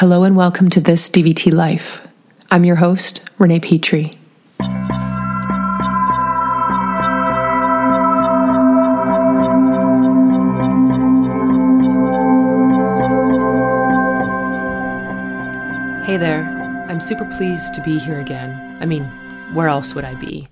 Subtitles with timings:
[0.00, 2.00] Hello and welcome to this DVT Life.
[2.50, 4.04] I'm your host, Renee Petrie.
[16.06, 16.44] Hey there.
[16.88, 18.78] I'm super pleased to be here again.
[18.80, 19.04] I mean,
[19.52, 20.48] where else would I be?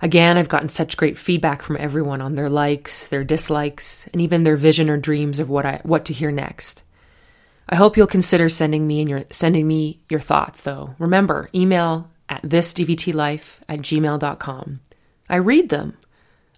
[0.00, 4.44] Again, I've gotten such great feedback from everyone on their likes, their dislikes, and even
[4.44, 6.84] their vision or dreams of what I what to hear next.
[7.70, 10.96] I hope you'll consider sending me and your sending me your thoughts though.
[10.98, 14.80] Remember, email at thisdvtlife at gmail.com.
[15.28, 15.96] I read them.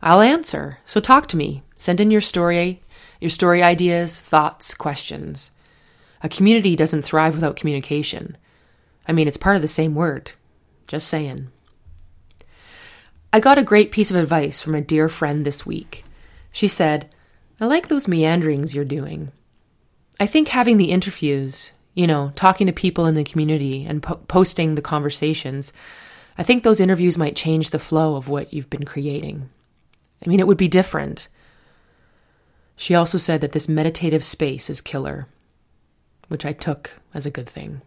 [0.00, 0.78] I'll answer.
[0.86, 1.62] So talk to me.
[1.76, 2.82] Send in your story,
[3.20, 5.50] your story ideas, thoughts, questions.
[6.22, 8.38] A community doesn't thrive without communication.
[9.06, 10.32] I mean, it's part of the same word.
[10.86, 11.50] Just saying.
[13.32, 16.04] I got a great piece of advice from a dear friend this week.
[16.52, 17.10] She said,
[17.60, 19.32] I like those meanderings you're doing.
[20.22, 24.16] I think having the interviews, you know, talking to people in the community and po-
[24.28, 25.72] posting the conversations,
[26.38, 29.50] I think those interviews might change the flow of what you've been creating.
[30.24, 31.28] I mean, it would be different.
[32.76, 35.26] She also said that this meditative space is killer
[36.32, 37.82] which I took as a good thing.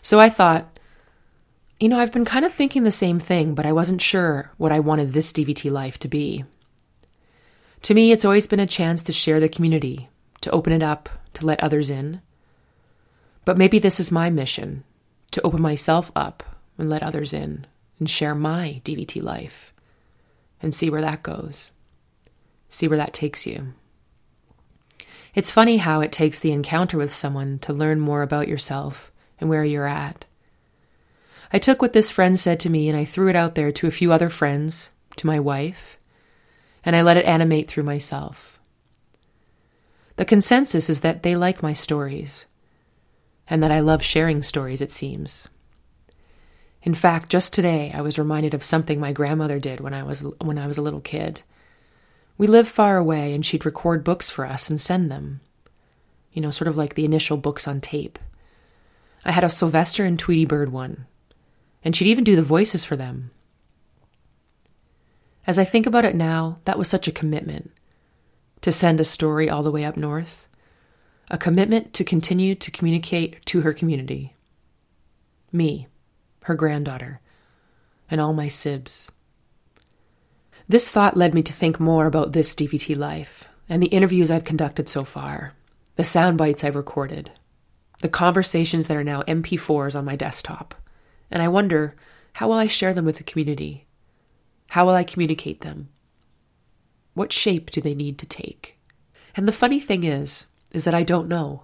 [0.00, 0.78] So I thought,
[1.80, 4.70] you know, I've been kind of thinking the same thing, but I wasn't sure what
[4.70, 6.44] I wanted this DVT life to be.
[7.82, 10.08] To me, it's always been a chance to share the community,
[10.46, 12.20] to open it up, to let others in.
[13.44, 14.84] But maybe this is my mission
[15.32, 16.44] to open myself up
[16.78, 17.66] and let others in
[17.98, 19.74] and share my DVT life
[20.62, 21.72] and see where that goes,
[22.68, 23.74] see where that takes you.
[25.34, 29.10] It's funny how it takes the encounter with someone to learn more about yourself
[29.40, 30.26] and where you're at.
[31.52, 33.88] I took what this friend said to me and I threw it out there to
[33.88, 35.98] a few other friends, to my wife,
[36.84, 38.55] and I let it animate through myself.
[40.16, 42.46] The consensus is that they like my stories,
[43.48, 45.48] and that I love sharing stories, it seems.
[46.82, 50.22] In fact, just today I was reminded of something my grandmother did when I was
[50.40, 51.42] when I was a little kid.
[52.38, 55.40] We lived far away, and she'd record books for us and send them.
[56.32, 58.18] You know, sort of like the initial books on tape.
[59.24, 61.06] I had a Sylvester and Tweety Bird one,
[61.84, 63.32] and she'd even do the voices for them.
[65.46, 67.70] As I think about it now, that was such a commitment
[68.62, 70.48] to send a story all the way up north,
[71.30, 74.34] a commitment to continue to communicate to her community.
[75.52, 75.88] Me,
[76.44, 77.20] her granddaughter,
[78.10, 79.08] and all my sibs.
[80.68, 84.44] This thought led me to think more about this DVT life and the interviews I've
[84.44, 85.54] conducted so far,
[85.96, 87.30] the sound bites I've recorded,
[88.00, 90.74] the conversations that are now MP4s on my desktop.
[91.30, 91.94] And I wonder,
[92.34, 93.86] how will I share them with the community?
[94.68, 95.88] How will I communicate them?
[97.16, 98.76] What shape do they need to take?
[99.34, 101.62] And the funny thing is, is that I don't know.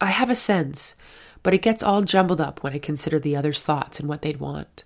[0.00, 0.96] I have a sense,
[1.44, 4.40] but it gets all jumbled up when I consider the other's thoughts and what they'd
[4.40, 4.82] want.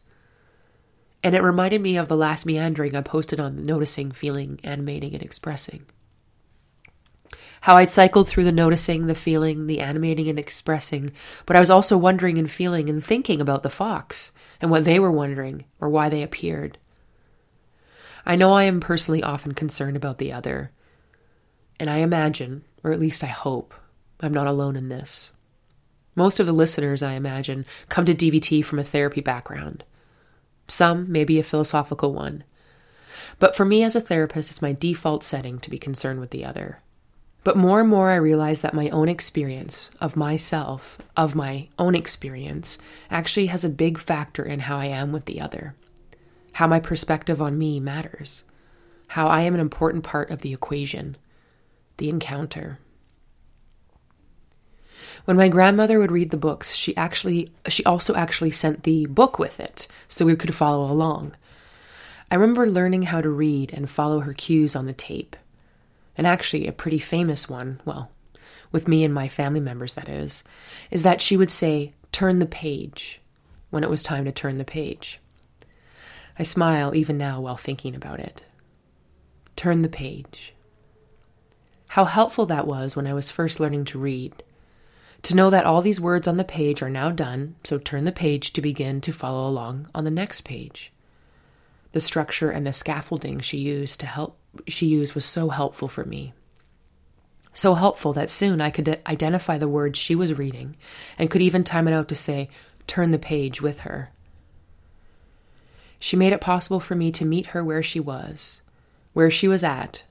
[1.22, 5.22] And it reminded me of the last meandering I posted on noticing, feeling, animating, and
[5.22, 5.86] expressing.
[7.62, 11.12] How I'd cycled through the noticing, the feeling, the animating, and expressing,
[11.46, 14.98] but I was also wondering and feeling and thinking about the fox and what they
[14.98, 16.76] were wondering or why they appeared.
[18.30, 20.70] I know I am personally often concerned about the other,
[21.80, 23.74] and I imagine, or at least I hope,
[24.20, 25.32] I'm not alone in this.
[26.14, 29.82] Most of the listeners, I imagine, come to DVT from a therapy background.
[30.68, 32.44] Some may be a philosophical one.
[33.40, 36.44] But for me as a therapist, it's my default setting to be concerned with the
[36.44, 36.78] other.
[37.42, 41.96] But more and more, I realize that my own experience of myself, of my own
[41.96, 42.78] experience,
[43.10, 45.74] actually has a big factor in how I am with the other.
[46.52, 48.44] How my perspective on me matters.
[49.08, 51.16] How I am an important part of the equation,
[51.96, 52.78] the encounter.
[55.24, 59.38] When my grandmother would read the books, she actually she also actually sent the book
[59.38, 61.34] with it so we could follow along.
[62.30, 65.36] I remember learning how to read and follow her cues on the tape.
[66.16, 68.10] And actually a pretty famous one, well,
[68.72, 70.44] with me and my family members that is,
[70.90, 73.20] is that she would say, "Turn the page,"
[73.70, 75.18] when it was time to turn the page.
[76.40, 78.42] I smile even now while thinking about it.
[79.56, 80.54] Turn the page.
[81.88, 84.42] How helpful that was when I was first learning to read
[85.24, 88.10] to know that all these words on the page are now done, so turn the
[88.10, 90.90] page to begin to follow along on the next page.
[91.92, 96.06] The structure and the scaffolding she used to help she used was so helpful for
[96.06, 96.32] me.
[97.52, 100.76] So helpful that soon I could identify the words she was reading
[101.18, 102.48] and could even time it out to say,
[102.86, 104.10] turn the page with her.
[106.00, 108.60] She made it possible for me to meet her where she was,
[109.12, 110.02] where she was at.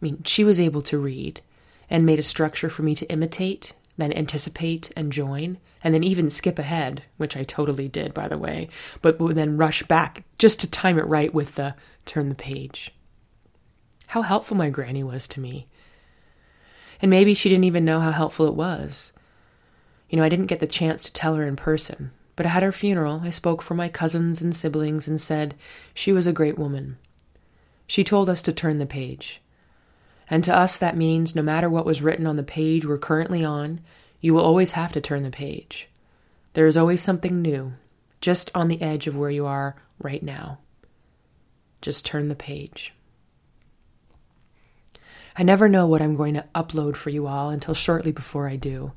[0.00, 1.42] I mean, she was able to read
[1.90, 6.30] and made a structure for me to imitate then anticipate and join, and then even
[6.30, 8.68] skip ahead, which I totally did, by the way,
[9.02, 11.74] but would then rush back just to time it right with the
[12.06, 12.92] turn the page.
[14.08, 15.68] How helpful my granny was to me.
[17.00, 19.12] And maybe she didn't even know how helpful it was.
[20.08, 22.72] You know, I didn't get the chance to tell her in person, but at her
[22.72, 25.54] funeral, I spoke for my cousins and siblings and said
[25.92, 26.96] she was a great woman.
[27.86, 29.42] She told us to turn the page.
[30.30, 33.44] And to us, that means no matter what was written on the page we're currently
[33.44, 33.80] on,
[34.22, 35.90] you will always have to turn the page.
[36.54, 37.74] There is always something new,
[38.22, 40.60] just on the edge of where you are right now.
[41.82, 42.94] Just turn the page.
[45.36, 48.56] I never know what I'm going to upload for you all until shortly before I
[48.56, 48.92] do.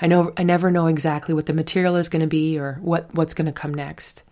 [0.00, 3.14] I know I never know exactly what the material is going to be or what,
[3.14, 4.22] what's going to come next.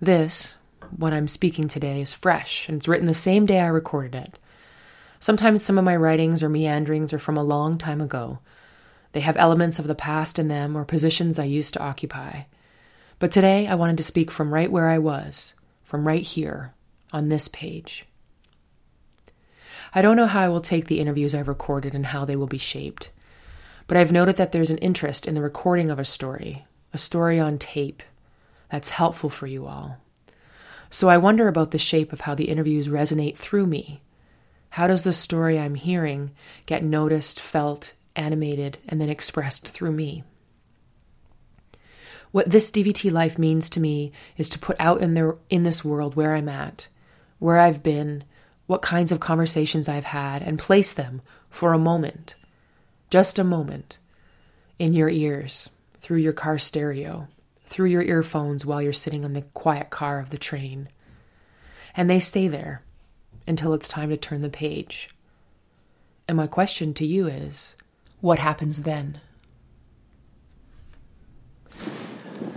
[0.00, 0.56] This,
[0.96, 4.38] what I'm speaking today, is fresh and it's written the same day I recorded it.
[5.20, 8.38] Sometimes some of my writings or meanderings are from a long time ago.
[9.12, 12.42] They have elements of the past in them or positions I used to occupy.
[13.18, 15.54] But today I wanted to speak from right where I was,
[15.84, 16.74] from right here,
[17.12, 18.04] on this page.
[19.94, 22.48] I don't know how I will take the interviews I've recorded and how they will
[22.48, 23.10] be shaped,
[23.86, 27.38] but I've noted that there's an interest in the recording of a story, a story
[27.38, 28.02] on tape,
[28.70, 29.98] that's helpful for you all.
[30.90, 34.00] So I wonder about the shape of how the interviews resonate through me.
[34.70, 36.32] How does the story I'm hearing
[36.66, 40.24] get noticed, felt, animated, and then expressed through me?
[42.32, 45.84] What this DVT life means to me is to put out in, the, in this
[45.84, 46.88] world where I'm at,
[47.38, 48.24] where I've been,
[48.66, 52.34] what kinds of conversations I've had, and place them for a moment,
[53.10, 53.98] just a moment,
[54.78, 57.28] in your ears, through your car stereo,
[57.66, 60.88] through your earphones while you're sitting on the quiet car of the train.
[61.96, 62.82] And they stay there
[63.46, 65.10] until it's time to turn the page.
[66.26, 67.76] And my question to you is
[68.20, 69.20] what happens then?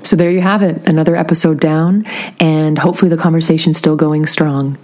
[0.03, 2.05] So there you have it, another episode down,
[2.39, 4.77] and hopefully the conversation's still going strong.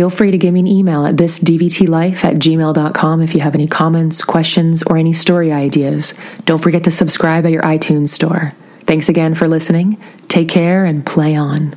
[0.00, 3.66] Feel free to give me an email at thisdvtlife at gmail.com if you have any
[3.66, 6.14] comments, questions, or any story ideas.
[6.46, 8.54] Don't forget to subscribe at your iTunes store.
[8.86, 10.00] Thanks again for listening.
[10.26, 11.74] Take care and play on.